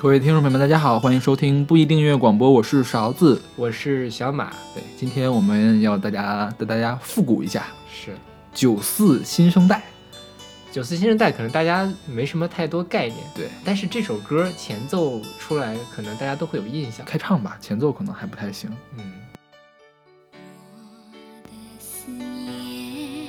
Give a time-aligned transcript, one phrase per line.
[0.00, 4.52] 各位听众朋友们，大家好，欢迎收听不一定音乐广播，我是勺子，我是小马。
[4.72, 8.16] 对，今天我们要大家带大家复古一下是
[8.54, 9.82] 九四新生代。
[10.70, 17.04] 九四新生代，可能大家没什么太多概念，对，但是这首歌前奏出来，可能大家都会有印象。
[17.04, 18.70] 开唱吧，前奏可能还不太行。
[18.96, 19.12] 嗯。
[21.80, 23.26] 思念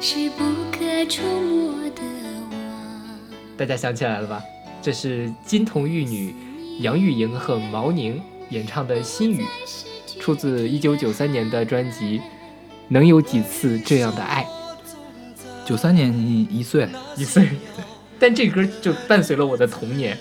[0.00, 2.02] 是不可触摸的
[2.52, 2.60] 网。
[3.56, 4.40] 大家想起来了吧？
[4.84, 6.34] 这是金童玉女
[6.80, 8.20] 杨钰莹和毛宁
[8.50, 9.42] 演唱的《心语》，
[10.20, 12.18] 出自一九九三年的专辑
[12.88, 14.44] 《能有几次这样的爱》。
[15.66, 17.48] 九三年你一岁，一岁，
[18.18, 20.18] 但这歌就伴随了我的童年，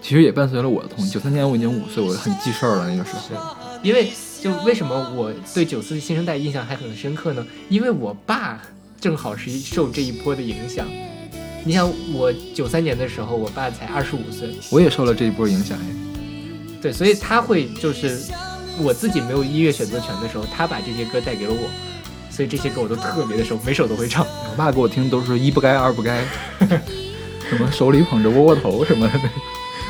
[0.00, 1.10] 其实也伴随了我的童年。
[1.10, 3.54] 九三年我已经五岁，我很记事儿了那个时候。
[3.82, 7.46] 因为就为什么我对九四新生代印象还很深刻呢？
[7.68, 8.62] 因为我爸
[8.98, 10.86] 正好是受这一波的影响。
[11.66, 15.76] 你想我九三年的时候，我爸才二十五岁，我也受了这一波影响
[16.80, 18.20] 对，所以他会就是
[18.80, 21.68] 我自己没有音乐选择权的时候，他把这些歌带给了我，
[22.30, 24.24] 所以这些歌我都特别的熟，每首都会唱。
[24.24, 26.24] 我爸给我听都是一不该二不该，
[27.50, 29.14] 什么手里捧着窝窝头什么的。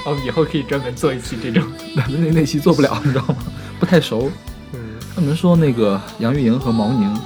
[0.06, 1.62] 哦，以后可以专门做一期这种，
[1.94, 3.36] 那那那期做不了，你知道吗？
[3.78, 4.30] 不太熟。
[4.72, 4.80] 嗯，
[5.14, 7.20] 他们说那个杨钰莹和毛宁，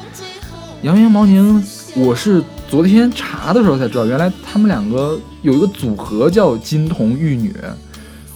[0.82, 2.42] 杨钰莹、毛宁，我是。
[2.70, 7.52] 昨天查的时候才知道，原来他们两个有一个组合叫金童玉女，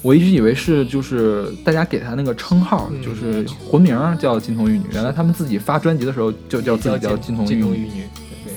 [0.02, 4.86] 我一直以为是就是大家给他那个称号，就是魂名叫金童玉女。
[4.92, 8.02] 原来他们自己发专辑的时候就叫自己叫金童玉女。
[8.44, 8.52] 对，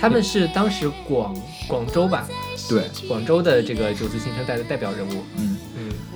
[0.00, 2.24] 他们是当时广广州吧？
[2.68, 5.24] 对，广州的这个九四新生代的代表人物。
[5.36, 5.56] 嗯。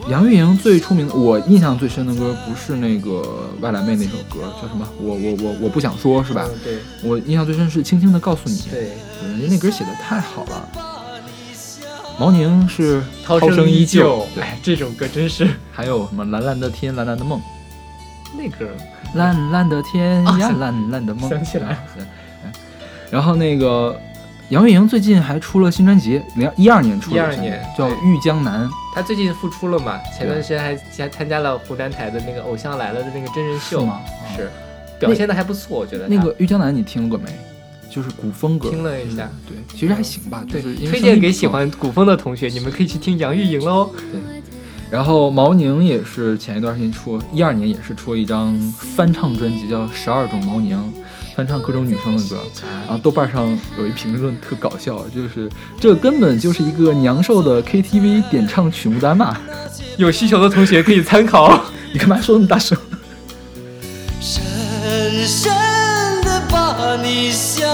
[0.09, 4.87] 杨钰莹最出名的，我印象最深的歌不是那个外来妹那首歌，叫什么？
[4.99, 6.49] 我我我我不想说，是吧？
[6.65, 8.57] 对，我印象最深是轻轻的告诉你。
[8.71, 10.69] 对，人家那歌写的太好了。
[12.19, 15.49] 毛宁是涛声依旧，哎，这首歌真是。
[15.73, 17.41] 还有什么蓝蓝的天，蓝蓝的梦？
[18.37, 18.69] 那歌
[19.15, 21.29] 蓝蓝的天呀，蓝蓝的梦。
[21.29, 21.79] 想起来了。
[23.11, 23.97] 然后那个。
[24.51, 28.69] 杨钰莹最近还出了新专辑，零一二年出的，一二年叫《玉江南》。
[28.95, 29.99] 她最近复出了嘛？
[30.17, 34.01] 前段时间还还参加了湖南台的那个《偶像来了》的那个真人秀嘛？
[34.37, 34.51] 是，
[34.99, 36.09] 表现的还不错，我觉得。
[36.09, 37.31] 那个《玉江南》你听过没？
[37.89, 38.71] 就是古风歌。
[38.71, 40.45] 听了一下，对，其实还行吧。
[40.49, 43.91] 对，推荐给喜欢古风的同学，你们可以去听杨钰莹喽。
[44.13, 44.21] 对。
[44.91, 50.77] 然后毛宁也是前一段时间出，一二年也是出了一张翻唱专辑，叫《十二种毛宁》。
[51.35, 52.41] 翻唱各种女生的歌，
[52.87, 53.47] 然后豆瓣上
[53.79, 59.37] 有一评论特搞笑，就是这根本就是一个娘兽的 KTV 点唱曲目单嘛！
[59.97, 61.65] 有需求的同学可以参考。
[61.93, 62.77] 你干嘛说那么大声？
[64.21, 64.43] 深
[65.27, 65.53] 深
[66.23, 67.69] 的把你想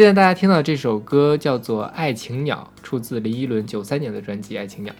[0.00, 4.90] 现在大家听到这首歌叫做《爱情鸟》，出自林依轮九三年的专辑《爱情鸟》。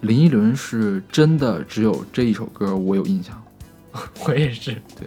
[0.00, 3.38] 林依轮是真的只有这一首歌我有印象，
[4.26, 4.72] 我也是。
[4.98, 5.06] 对，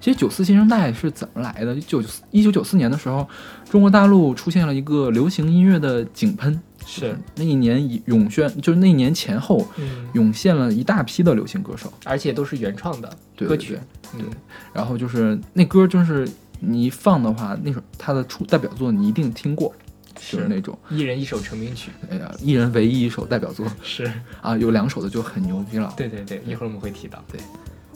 [0.00, 1.78] 其实九四新生代是怎么来的？
[1.78, 3.28] 九一九九四年的时候，
[3.68, 11.92] 中国大陆出现了一个流行音乐的井喷，是那一年以涌现，就是那一年前后嗯，涌现了一大批的流行歌手。
[12.06, 13.78] 而且都是原创的对对歌曲，
[14.16, 14.30] 对嗯，
[14.72, 16.26] 然后就是那歌，就是
[16.60, 19.74] 你一放的话，那首他的出代表作你一定听过，
[20.14, 23.66] 就是那种，一人一首成名曲，哎呀，一人唯一一首代表作。
[23.82, 24.10] 是。
[24.42, 25.92] 啊，有两首的就很牛逼了。
[25.96, 27.22] 对对对，一会儿我们会提到。
[27.30, 27.40] 对，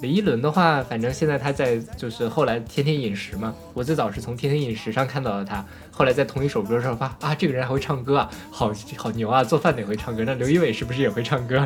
[0.01, 11.65] 李一伦的话，反正现在他在就是后来天天饮食嘛，我最早是从天天饮食上看到的他，后来在同一首歌上发啊，这个人还会唱歌啊，好好牛啊，做饭的也会唱歌，那刘仪伟是不是也会唱歌？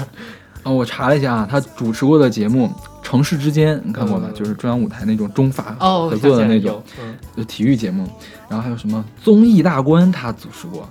[0.67, 2.67] 啊，我查了一下啊，他主持过的节目
[3.01, 4.27] 《城市之间》，你看过吗？
[4.29, 6.83] 嗯就是中央舞台那种中法哦，合作的那种
[7.37, 8.05] 就体育节目，
[8.49, 10.89] 然后还有什么综艺大观，他主持过，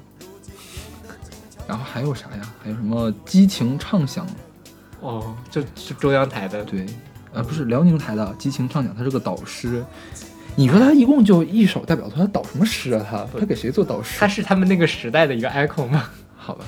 [1.68, 2.50] 然后还有啥呀？
[2.64, 4.26] 还有什么激情畅想？
[5.02, 6.86] 哦，这是中央台的，对，
[7.34, 9.84] 呃，不是辽宁台的激情畅想，他是个导师。
[10.56, 13.06] 你说他一共就一首代表作，他导什么诗啊？
[13.12, 14.26] 他他给谁做导师他？
[14.26, 16.10] 是他们那个时代的一个 icon 吗。
[16.38, 16.64] 好吧，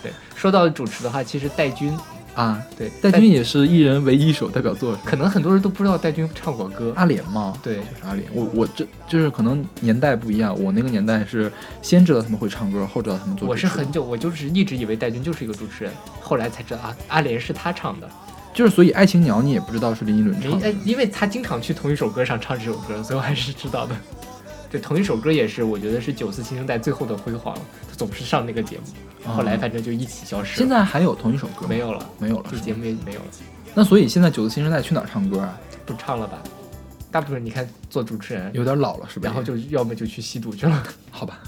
[0.00, 1.92] 对，说到主持的话，其实戴军，
[2.34, 6.92] 啊，对，戴军也是一人唯一一首代表作，可能很多人都不知道戴军唱过歌。
[6.96, 8.26] 阿莲嘛，对，就是阿莲。
[8.32, 11.52] 我我这就是可能年代不一样，我那个年代是
[11.82, 13.46] 先知道他们会唱歌，后知道他们做。
[13.46, 18.08] 我是很久，我就是一直以为戴军就是一个主持人，后来才知道啊，阿莲是他唱的。
[18.54, 23.94] 就是所以《爱情鸟》你也不知道是林依轮唱的哎，因为他经常去同一首歌上唱这首歌，所以我还是知道的。
[24.72, 27.54] 对，同一首歌也是，我觉得是九四新生代最后的辉煌。
[27.86, 30.56] 他总是上那个节目，后来反正就一起消失了。
[30.56, 33.26] 现在还有同一首歌没有了，没有了这节目也没有了，
[33.74, 35.60] 那所以现在九四新生代去哪儿唱歌啊？
[35.84, 36.38] 不唱了吧？
[37.10, 39.26] 大部分你看做主持人，有点老了是吧？
[39.26, 40.82] 然后就要么就去吸毒去了。
[41.10, 41.38] 好吧。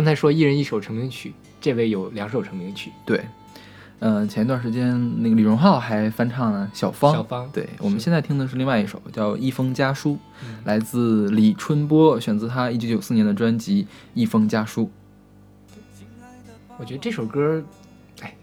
[0.00, 2.90] 刚才说一人一首成名曲，这位有两首成名曲。
[3.04, 3.22] 对，
[3.98, 7.12] 嗯、前一段时间那个李荣浩还翻唱了小芳。
[7.12, 14.84] 小芳对我们现在听的是另外一首叫《一封家书》，嗯来自李春波，选自他一九九四年的专辑《一封家书》。
[16.78, 17.62] 我觉得这首歌，
[18.22, 18.34] 哎，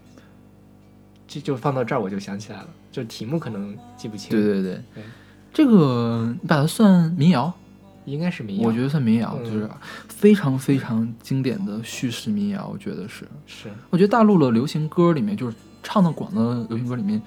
[1.26, 4.30] 这就放到这儿我就想起来了，就题目可能记不清。
[4.30, 5.02] 对对对对，
[5.52, 7.52] 这个你把它算民谣，
[8.10, 8.68] 应该是民谣。
[8.68, 9.68] 我觉得算民谣，嗯就是
[10.08, 13.26] 非常非常经典的叙事民谣，我觉得是。
[13.46, 17.20] 是我觉得大陆的流行歌里面，就是唱的广的流行歌里面，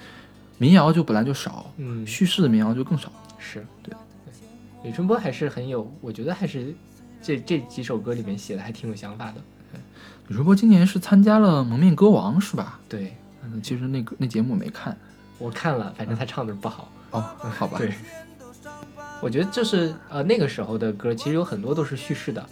[0.57, 3.11] 民谣就本来就少，嗯叙事的民谣就更少。
[3.38, 6.73] 是对对李春波还是很有，我觉得还是
[7.21, 9.41] 这这几首歌里面写的还挺有想法的。
[10.27, 12.79] 李春波今年是参加了《蒙面歌王》是吧？
[12.88, 14.95] 对嗯，其实那个那节目我没看。
[15.39, 16.91] 我看了，反正他唱的不好。
[17.09, 17.19] 哦，
[17.57, 17.77] 好吧。
[17.81, 17.93] 对，
[19.22, 22.44] 我觉得就是呃那个时候的歌，其实有很多都是叙事的，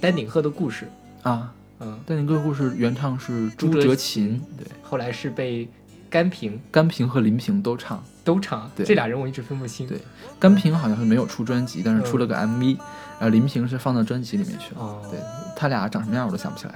[0.00, 0.86] 丹顶鹤的故事，
[1.22, 5.68] 啊，嗯，丹顶鹤故事原唱是朱朱哲哲琴，对，后来是被
[6.10, 8.02] 甘平甘平和林平都唱。
[8.24, 9.86] 都唱，对这俩人我一直分不清。
[9.86, 9.98] 对
[10.40, 12.76] 甘平好像是没有出专辑，但是出嗯了个 MV，、
[13.20, 14.80] 然后林平是放到专辑里面去了。
[14.80, 15.20] 哦，对
[15.54, 16.74] 他俩长什么样我都想不起来。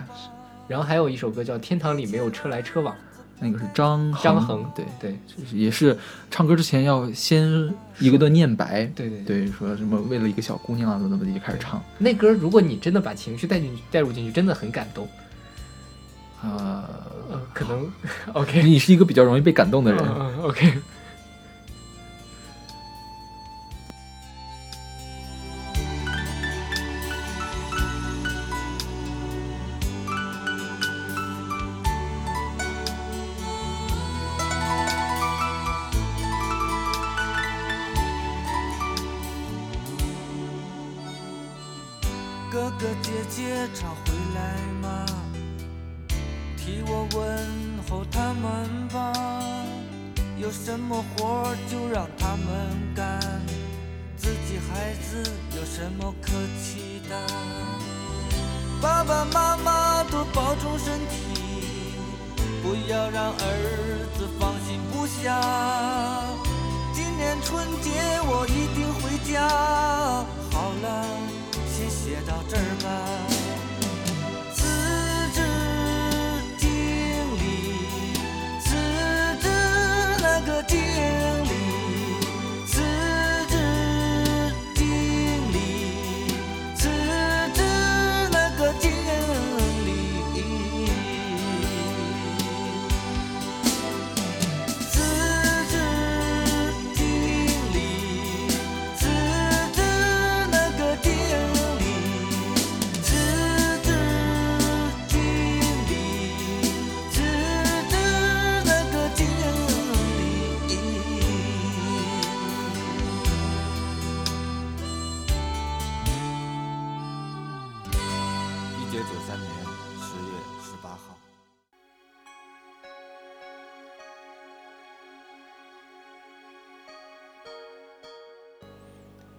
[0.69, 2.95] 然后还有一首歌叫《天堂里没有车来车往》，
[3.40, 5.18] 那个是张恒，张恒对，对
[5.52, 5.97] 也是
[6.30, 11.82] 唱歌之前要先一个段念白，对对对，说什么为了一个小姑娘啊，怎么怎么的就开始唱。
[11.99, 15.09] 那歌如果你真的把情绪带进去、带入进去，真的很感动。
[17.52, 17.90] 可能
[18.32, 20.02] OK，你是一个比较容易被感动的人。
[20.42, 20.73] OK。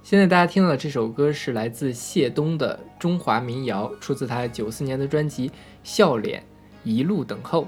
[0.04, 5.48] 现在大家听到的这首歌是来自谢东的中华民谣，出自他九四年的专辑
[5.84, 6.44] 《笑脸
[6.84, 7.64] 一路等候》。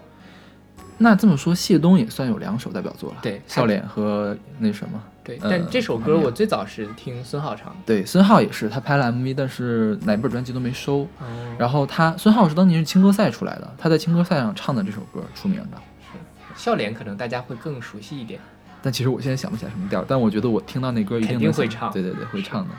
[0.98, 5.02] 那这么说，谢东也算有两首代表作了，对笑脸和那什么。
[5.24, 7.76] 对，呃但这首歌我最早是听孙浩唱的。
[7.86, 11.08] 对，孙浩也是，他拍了 MV，但是哪本专辑都没收。
[11.20, 15.78] 哦然后他孙浩是当年是青歌赛出来的，他在青歌赛上唱的这首歌出名的。
[16.02, 16.18] 是
[16.56, 18.40] 笑脸可能大家会更熟悉一点。
[18.84, 22.76] 但其实我现在想不起来什么调，但我觉得我听到那歌一定肯定会唱对对对，会唱的。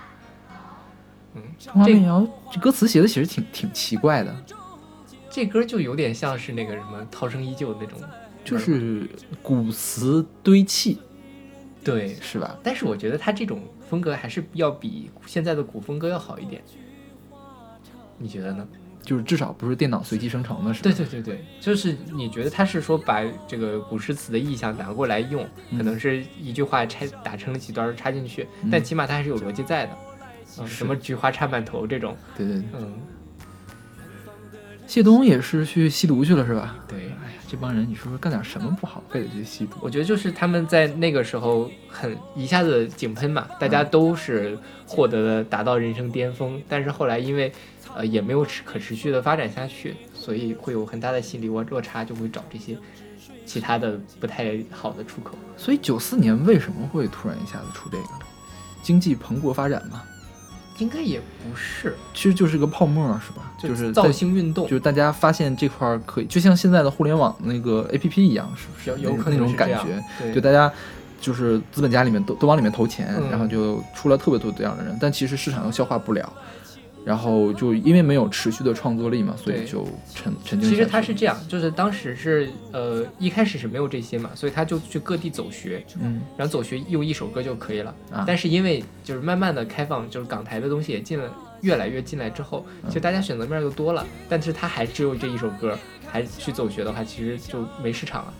[1.34, 4.36] 嗯，中华这民谣这歌词写的其实挺挺奇怪的，
[5.30, 7.98] 这歌就有点像是那个什么《涛声依旧》那种，
[8.44, 9.08] 就是
[9.42, 10.98] 古词堆砌，
[11.82, 12.14] 对。
[12.20, 12.56] 是吧？
[12.62, 16.62] 但是我觉得他这种风格还是要比现在的古风歌要好一点。
[18.18, 18.68] 你觉得呢？
[19.04, 20.90] 就是至少不是电脑随机生成的，是吧？
[20.90, 29.92] 对对对对，就是你觉得他是说把这个古诗词的意象拿过来用，嗯可能是一句话拆打成了几段插进去，嗯但起码它还是有逻辑在的。
[30.58, 32.64] 嗯，什么菊花插满头这种，对对对。
[32.74, 32.94] 嗯，
[34.94, 36.76] 谢东也是去吸毒去了，是吧？
[36.86, 36.96] 对。
[37.00, 39.76] 哎呀，这帮人，你说说干点什么不好，非得去吸毒？
[39.80, 47.52] 我觉得就是他们在那个时候很一下子井喷嘛，大家嗯都是获得了达到人生巅峰，但是后来因为
[47.92, 52.78] 呃也没有持可持续的发展下去，所以会有很大的心理落落差，就会找这些
[53.44, 55.36] 其他的不太好的出口。
[55.56, 58.04] 所以九四年为什么会突然一下子出这个？
[58.80, 60.04] 经济蓬勃发展嘛，
[60.78, 63.52] 应该也不是，其实就是个泡沫，是吧？
[63.58, 68.90] 就是造星运动就，是大家发现这块儿可以，就像现在的互联网那个 A P P 一样，是不是？
[69.02, 70.70] 有有可那那种感觉，对就大家
[71.20, 76.30] 就是资本家里面都都往里面投钱，嗯然后就出了特别多这样的人，但其实市场又消化不了，
[77.04, 80.70] 然后就因为没有持续的创作力嘛，所以就沉沉浸。
[80.70, 87.94] 其实他是这样，就是当时是呃一开始是没有这些嘛，所以他就去各地走学，嗯然后走学用一首歌就可以了。
[88.10, 91.30] 啊但是因为就是慢慢的开放，就是港台的东西也进了，
[91.60, 98.34] 越来越进来之后，嗯其实大家选择面就多了，但是他还只有这一首歌，还去走学的话，其实就没市场了。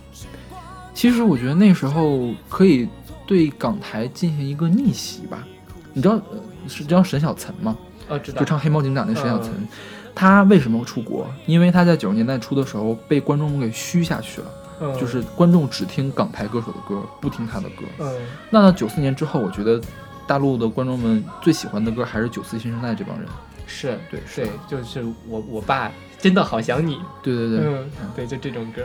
[0.94, 2.88] 其实我觉得那时候可以
[3.26, 5.46] 对港台进行一个逆袭吧。
[5.92, 7.76] 你知道呃是知道沈小岑吗？
[8.08, 8.44] 哦，知道就。
[8.44, 9.68] 唱《黑猫警长》那沈小岑，嗯
[10.16, 11.26] 他为什么出国？
[11.44, 14.46] 因为他在九十年代初的时候被观众给虚下去了，
[14.80, 17.82] 嗯就是观众只听港台歌手的歌，不听他的歌。
[17.98, 18.12] 嗯，
[18.48, 19.80] 那到九四年之后，我觉得
[20.24, 23.26] 大陆的观众们最喜欢的歌还是九四新生代这帮人。
[23.66, 28.82] 是对是对，就是我我爸真的好想你，对对对，嗯，对，就这种歌。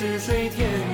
[0.00, 0.89] 是水天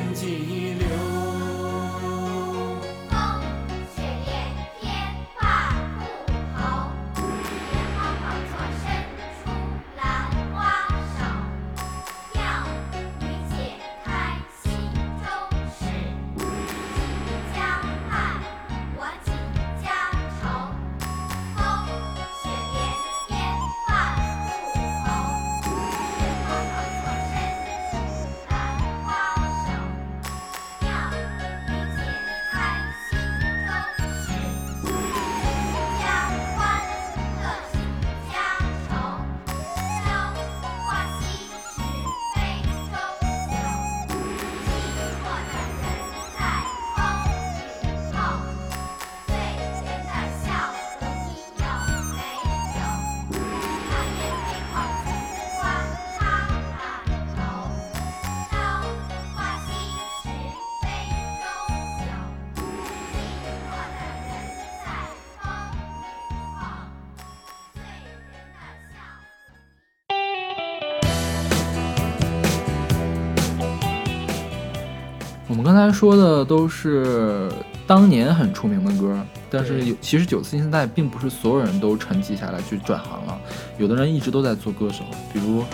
[75.87, 77.49] 才说的都是
[77.87, 83.39] 当年很出名的歌，但是有其实九四新代并不是所有人都沉寂下来去转行了，
[83.79, 85.65] 有的人一直都在做歌手，比如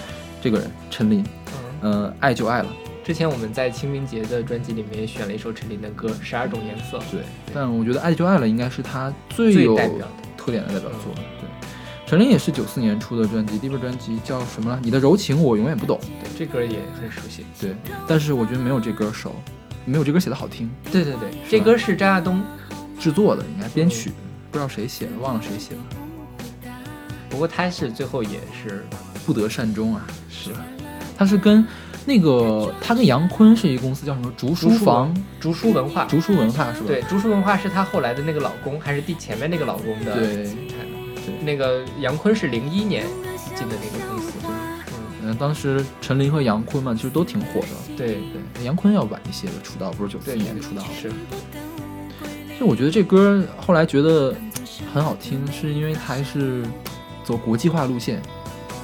[0.40, 1.24] 这个人陈琳，
[1.82, 2.68] 嗯，呃，爱就爱了，
[3.02, 7.22] 之前我们在清明节的专辑里面也选了一首陈琳的歌《十二种颜色》，对，
[7.54, 9.76] 但我觉得爱就爱了应该是他最最有
[10.36, 11.48] 特点的代表作，对。
[12.04, 14.78] 陈琳也是九四年出的专辑，第一本专辑叫什么了？
[14.82, 15.98] 你的柔情我永远不懂。
[16.22, 17.46] 对，这歌也很熟悉。
[17.58, 17.74] 对，
[18.06, 19.34] 但是我觉得没有这歌熟，
[19.84, 20.70] 没有这歌写的好听。
[20.90, 22.42] 对对对，这歌是张亚东，
[22.98, 24.10] 制作的应该编曲，
[24.50, 26.70] 不知道谁写的，忘了谁写的。
[27.28, 28.84] 不过他是最后也是
[29.24, 30.60] 不得善终啊，是吧？
[31.16, 31.64] 他是跟
[32.04, 36.86] 那个他跟杨坤是一个公司，叫什么竹书房、竹书文化，竹书文化是吧？
[36.86, 40.54] 对，竹书文化是他后来的那个老公，还是第前面那个老公的对对
[41.42, 43.06] 那个杨坤是零一年
[43.54, 44.11] 进的那个公司，
[45.24, 47.96] 嗯，当时陈琳和杨坤嘛，其实都挺火的。
[47.96, 48.18] 对
[48.54, 50.88] 对，杨坤要晚一些的出道，不是九四年出道的。
[51.00, 51.12] 是，
[52.58, 54.34] 就我觉得这歌后来觉得
[54.92, 56.64] 很好听，是因为它还是
[57.24, 58.20] 走国际化路线，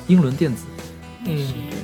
[0.07, 0.67] 英伦电子，
[1.25, 1.37] 嗯，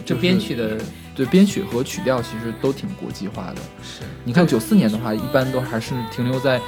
[0.05, 0.79] 就就是编曲的
[1.17, 3.57] 对编曲和曲调其实都挺国际化的。
[3.83, 6.61] 是你看九四年的话，一般都还是停留在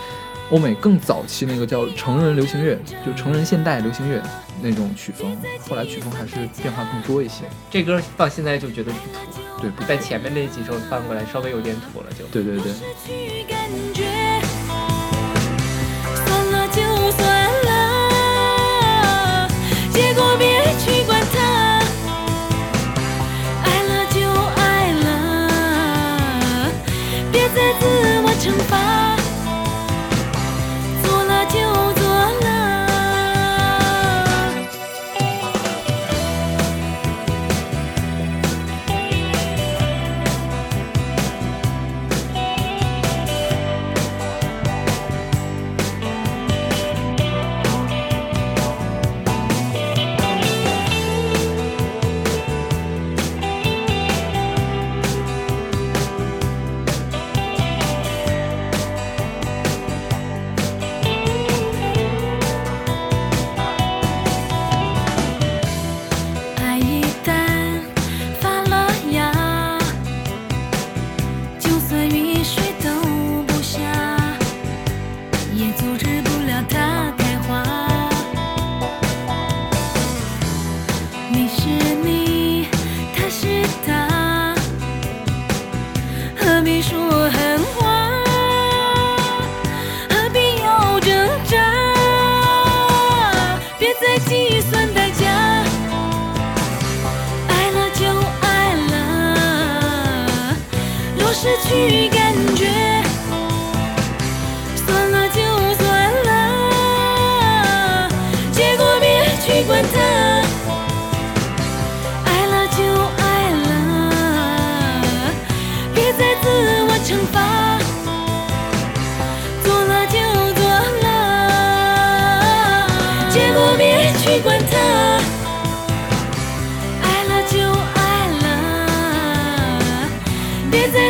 [0.51, 4.23] 欧美更早期那个叫成人流行乐，就成人现代流行乐
[4.63, 5.37] 那种曲风。
[5.69, 7.45] 后来曲风还是变化更多一些。
[7.71, 12.25] 这歌放现在就觉得不土，对，不在前面那几首翻过来稍微有点土了就。
[12.27, 12.73] 对对对，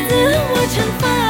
[0.02, 1.25] 自我惩罚。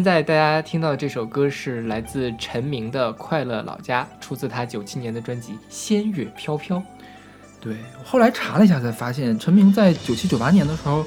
[0.00, 6.78] 现在大家听到的这首歌是来自陈明的《快乐老家》，出自他九七年的专辑《仙乐飘飘》。
[7.60, 11.04] 对，后来查了一下才发现，陈明在九七九八年的时候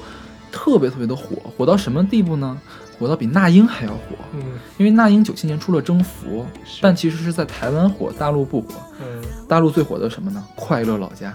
[0.52, 2.56] 特别特别的火，火到什么地步呢？
[2.96, 4.14] 火到比那英还要火。
[4.32, 4.40] 嗯
[4.78, 6.46] 因为那英九七年出了《征服》，
[6.80, 8.74] 但其实是在台湾火，大陆不火。
[9.00, 10.40] 嗯，大陆最火的什么呢？
[10.54, 11.34] 《快乐老家》。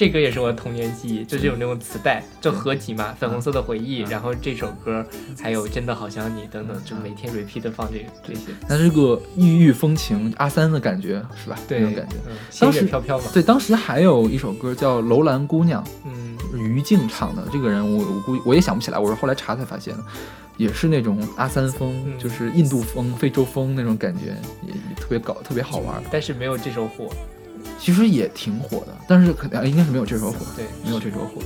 [0.00, 5.04] 这歌也是我的童年记忆，就是有那种磁带，就合集嘛，粉红色的回忆，嗯然后这首歌，
[5.38, 8.46] 还有真的好想你等等，就每天 repeat 的放这个这些。
[8.66, 11.58] 那这个异域风情，阿三的感觉是吧？
[11.68, 12.16] 对，那种感觉。
[12.26, 13.24] 嗯，仙当时乐飘飘嘛。
[13.34, 17.46] 对，当时还有一首歌叫《楼兰姑娘嗯，》，于静唱的。
[17.52, 20.04] 这个人我我估计我也想不起来，我是后来查才发现的，
[20.56, 24.34] 也是那种阿三风，嗯就是印度风、非洲风那种感觉，
[24.66, 26.02] 也也特别搞，特别好玩。
[26.10, 27.10] 但是没有这首火。
[27.80, 31.42] 其实也挺火的，但是可能应该是没有这首火，对，没有这首火。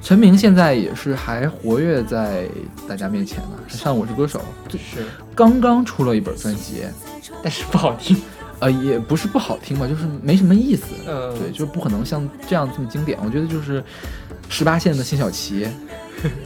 [0.00, 2.46] 陈明现在也是还活跃在
[2.88, 4.40] 大家面前呢，还上《我是歌手》，
[4.72, 6.82] 就是刚刚出了一本专辑，
[7.42, 8.16] 但是不好听。
[8.62, 10.84] 呃，也不是不好听吧，就是没什么意思。
[11.08, 13.18] 嗯，对，就是不可能像这样这么经典。
[13.24, 13.82] 我觉得就是
[14.48, 15.66] 十八线的辛晓琪，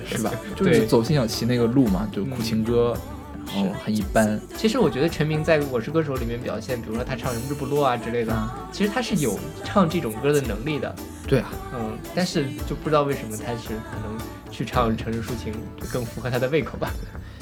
[0.07, 0.33] 是吧？
[0.57, 3.16] 就是走辛晓琪那个路嘛，就苦情歌，然
[3.47, 4.41] 后很一般。
[4.57, 10.95] 其实我觉得陈明在《我是歌手》里面表现，比如说他唱《人之不落》啊之类的，啊其实他是有唱这种歌的能力的。
[11.27, 14.19] 对啊，嗯，但是就不知道为什么他是可能
[14.51, 15.53] 去唱城市抒情
[15.93, 16.91] 更符合他的胃口吧。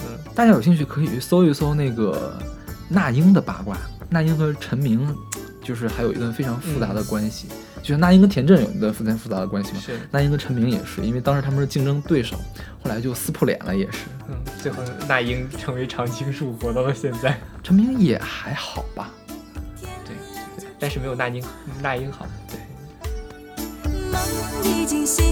[0.01, 2.38] 嗯，大家有兴趣可以去搜一搜那个
[2.88, 3.77] 那英的八卦。
[4.11, 5.14] 那英和陈明
[5.62, 7.49] 就是还有一段非常复杂的关系，
[7.83, 9.81] 就是那英跟田震有一段非常复杂的关系嘛。
[9.81, 12.37] 是，那英跟陈明也是，因为当时他们是竞争对手，
[12.85, 14.05] 后来就撕破脸了，也是。
[14.29, 17.38] 嗯，最后那英成为常青树，活到了现在。
[17.62, 19.11] 陈明也还好吧，
[19.81, 20.14] 对，
[20.57, 21.42] 对但是没有那英
[21.81, 22.27] 那英好。
[22.47, 22.61] 对，
[24.12, 24.20] 梦
[24.62, 25.25] 已经醒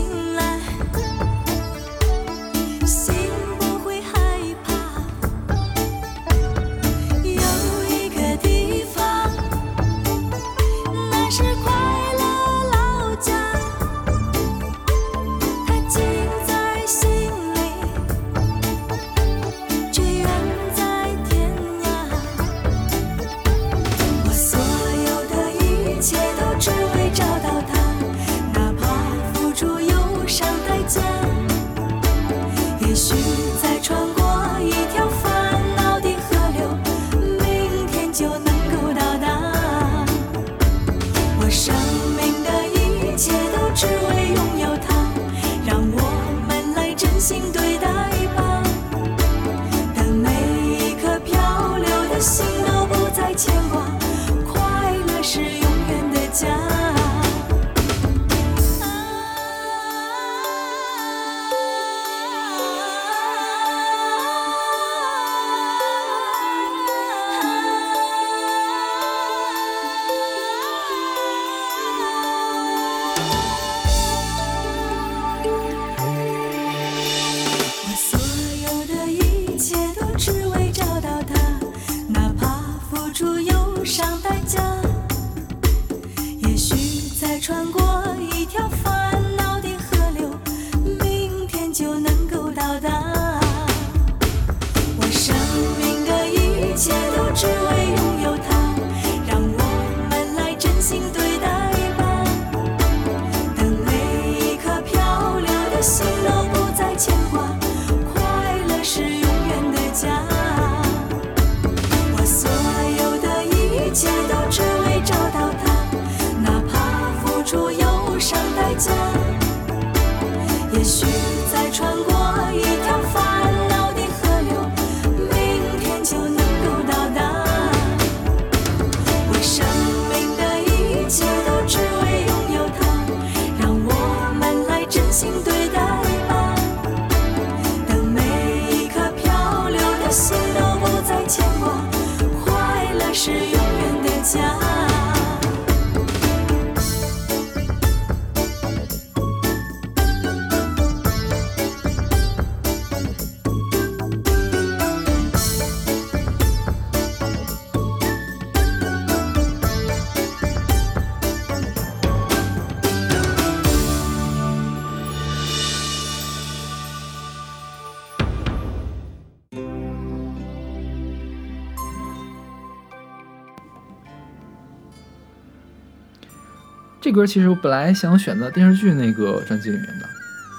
[177.12, 180.08] 歌其实我本来想选的电视剧那个专辑里面的，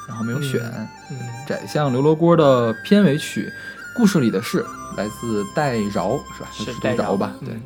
[0.07, 0.61] 然后没有选。
[1.09, 3.51] 嗯，宰相刘罗锅的片尾曲，
[3.95, 6.49] 故事里的事来自戴娆，是吧？
[6.57, 7.33] 读是戴娆娆吧？
[7.41, 7.53] 对。
[7.53, 7.61] 嗯，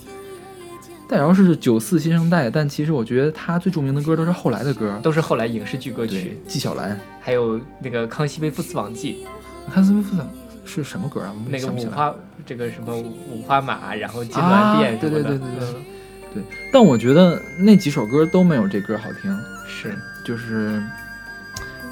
[1.09, 9.25] 戴娆是九四新生代，但其实我觉得他最著名的歌都是后来的歌，都是后来影视剧歌对曲，，纪晓岚、还有那个《康熙微服私访记
[9.73, 10.27] 康熙微服私访
[10.65, 12.13] 是什么歌啊？》，那个五花
[12.45, 15.69] 这个什么五花马，然后金銮殿啊对对对对对。
[15.69, 15.96] 嗯
[16.33, 19.37] 对，但我觉得那几首歌都没有这歌好听，
[19.67, 20.81] 是就是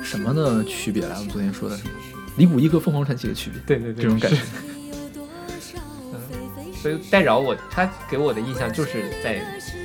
[0.04, 1.16] 什么的区别来？
[1.16, 1.90] 我们昨天说的什么？
[2.38, 4.38] 李谷一和凤凰传奇的区别，对对对这种感觉
[6.14, 6.20] 嗯。
[6.82, 9.42] 所以戴娆我他给我的印象就是在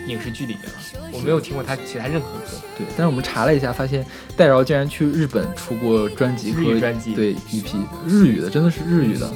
[0.06, 2.46] 影视剧里面了，我没有听过他其他任何歌。
[2.76, 4.04] 对，但是我们查了一下，发现
[4.36, 9.32] 戴娆竟然去日本出过专辑和专辑对 EP 日语的，真的是日语的。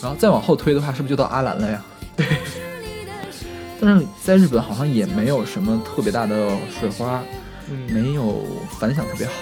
[0.00, 1.82] 然后再往后推的话，是不是就到阿兰了呀？
[3.78, 3.86] 对。
[3.86, 7.22] 但是在日本好像也没有什么特别大的水花，
[7.70, 8.44] 嗯，没有
[8.78, 9.32] 反响特别好。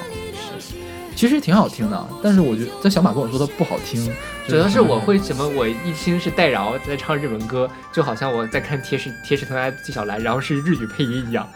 [0.59, 0.75] 是，
[1.15, 4.11] 其实挺好听的，但是我觉得在小马跟我说它不好听，
[4.49, 11.49] 主要是我会什么，我一听是戴饶在唱日文歌，就好像我在看《铁齿铁齿铜牙纪晓岚》，然后是日语配音一样，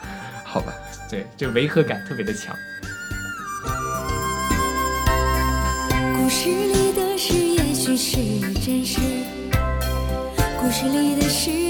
[0.44, 0.72] 好吧。
[1.10, 2.54] 对，就违和感特别的强。
[6.16, 8.16] 故事里的事也许是
[8.64, 9.00] 真实，
[10.60, 11.69] 故事里的事也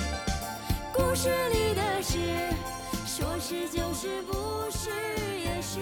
[1.01, 2.19] 故事里的事，
[3.07, 4.89] 说是就是，不是
[5.43, 5.79] 也是。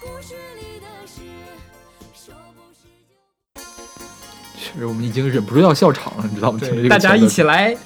[0.00, 1.20] 故事里的事，
[2.12, 2.88] 说不是
[4.60, 4.80] 就。
[4.80, 6.60] 是我们已经忍不住要笑场了，你知道吗？
[6.90, 7.76] 大家一起来。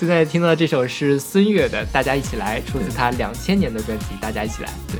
[0.00, 4.70] 现在听到的这首是孙悦的《大家一起来》，出自他两千年的专辑《大家一起来》。
[4.90, 4.98] 对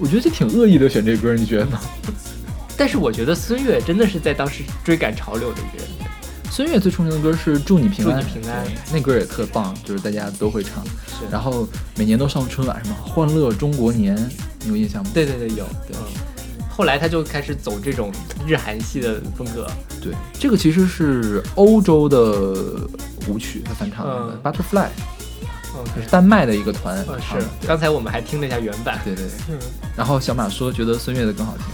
[0.00, 1.80] 我觉得这挺恶意的选这歌，你觉得呢？
[2.76, 6.05] 但是我觉得孙悦真的是在当时追赶潮流的一个人。
[6.56, 10.82] 孙悦最出名的歌是《祝你平安》，祝你平安那歌也特棒，就是大家都会唱。
[11.06, 14.16] 是然后每年都上春晚，什么《欢乐中国年》，
[14.62, 15.10] 你有印象吗？
[15.12, 15.66] 对对对，有。
[15.90, 15.96] 嗯，
[16.70, 18.10] 后来他就开始走这种
[18.46, 19.70] 日韩系的风格。
[20.00, 22.18] 对，这个其实是欧洲的
[23.28, 24.88] 舞曲，他翻唱的、嗯 Butterfly，
[25.74, 27.04] 嗯，也是丹麦的一个团。
[27.20, 27.66] 是。
[27.66, 28.98] 刚才我们还听了一下原版。
[29.04, 29.34] 对对对。
[29.50, 29.58] 嗯，
[29.94, 31.66] 然后小马说觉得孙悦的更好听，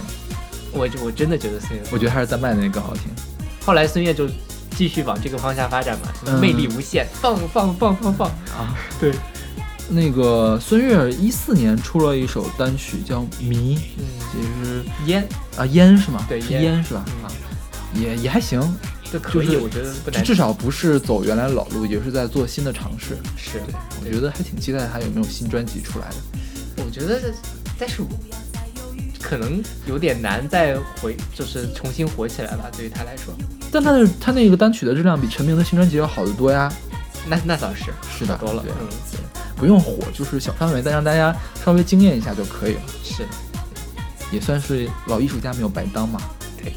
[0.73, 3.03] 我就我真的觉得孙悦，我觉得还是丹麦的那个更好听。
[3.65, 4.27] 后来孙悦就
[4.75, 8.27] 继续往这个方向发展嘛，嗯魅力无限，放放放放放。
[8.57, 9.13] 啊，对，
[9.89, 16.25] 那个孙悦一四年出了一首单曲叫《迷》，嗯，其实烟啊烟是吗？
[16.27, 17.05] 对烟是烟是吧？
[17.07, 17.31] 嗯啊，
[17.93, 18.61] 也也还行，
[19.11, 20.23] 这可以，就是我觉得不难。
[20.23, 23.17] 至至少不是走原来老路，也是在做新的尝试。
[23.37, 23.61] 是，
[24.03, 26.15] 我觉得还挺期待他有没有新专辑出来的。
[26.83, 27.31] 我觉得，
[27.77, 28.01] 但是
[29.23, 32.69] 可能有点难再回，就是重新火起来吧。
[32.75, 33.33] 对于他来说，
[33.71, 36.71] 但他的他那个单曲的质量比陈明的新专辑要好得多呀，
[37.27, 37.85] 那那倒是
[38.19, 38.61] 是的，多了。
[38.61, 38.87] 对嗯，
[39.55, 41.33] 不用火，就是小范围，再让大家
[41.63, 43.29] 稍微惊艳一下就可以了，是的。
[44.31, 46.19] 也算是老艺术家没有白当嘛。
[46.61, 46.73] 对。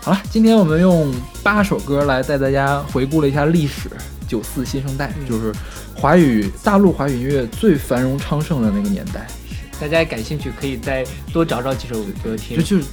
[0.00, 3.90] 好了，今天我们用八首歌来带大家回顾了一下历史，
[4.26, 5.52] 九四新生代、嗯就是
[5.96, 9.26] 华语大陆华语音乐最繁荣昌盛的那个年代，
[9.80, 12.62] 大家感兴趣可以再多找找几首歌听就。
[12.62, 12.84] 就是。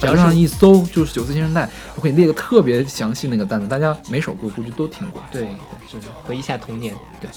[0.00, 5.22] 只要上一搜就是九四新生代，我给你列个特别详细那个单子，大家每首歌估计都听过。
[5.30, 5.46] 对，
[5.86, 6.92] 就是回忆一下童年。
[7.20, 7.30] 对，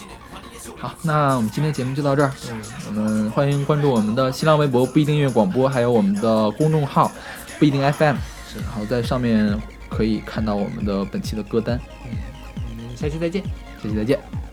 [0.76, 2.32] 好，那我们今天节目就到这儿。
[2.50, 7.12] 嗯，我们欢迎关注我们的新浪微博不一定音乐广播，还有我们的公众号
[7.60, 8.16] 不一定 FM，
[8.52, 9.56] 是然后在上面
[9.88, 11.80] 可以看到我们的本期的歌单。
[12.06, 12.18] 嗯，
[12.56, 13.44] 我们下期再见。
[13.82, 14.47] 下期再见。